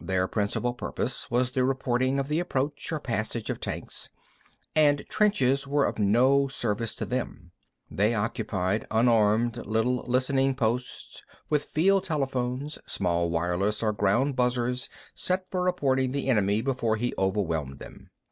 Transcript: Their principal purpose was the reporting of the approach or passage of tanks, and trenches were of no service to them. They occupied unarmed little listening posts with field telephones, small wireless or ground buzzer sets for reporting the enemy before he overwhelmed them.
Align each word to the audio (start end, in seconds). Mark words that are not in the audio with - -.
Their 0.00 0.26
principal 0.26 0.74
purpose 0.74 1.30
was 1.30 1.52
the 1.52 1.62
reporting 1.62 2.18
of 2.18 2.26
the 2.26 2.40
approach 2.40 2.90
or 2.90 2.98
passage 2.98 3.50
of 3.50 3.60
tanks, 3.60 4.08
and 4.74 5.06
trenches 5.08 5.64
were 5.64 5.86
of 5.86 5.96
no 5.96 6.48
service 6.48 6.92
to 6.96 7.06
them. 7.06 7.52
They 7.88 8.12
occupied 8.12 8.84
unarmed 8.90 9.64
little 9.66 9.98
listening 10.08 10.56
posts 10.56 11.22
with 11.48 11.62
field 11.62 12.02
telephones, 12.02 12.80
small 12.84 13.30
wireless 13.30 13.80
or 13.80 13.92
ground 13.92 14.34
buzzer 14.34 14.74
sets 15.14 15.46
for 15.52 15.62
reporting 15.62 16.10
the 16.10 16.28
enemy 16.28 16.62
before 16.62 16.96
he 16.96 17.14
overwhelmed 17.16 17.78
them. 17.78 18.10